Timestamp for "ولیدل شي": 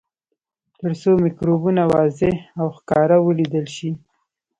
3.21-3.89